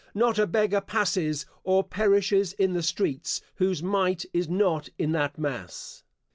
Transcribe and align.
Not 0.15 0.39
a 0.39 0.47
beggar 0.47 0.81
passes, 0.81 1.45
or 1.63 1.83
perishes 1.83 2.53
in 2.53 2.73
the 2.73 2.81
streets, 2.81 3.39
whose 3.57 3.83
mite 3.83 4.25
is 4.33 4.49
not 4.49 4.89
in 4.97 5.11
that 5.11 5.37
mass. 5.37 6.01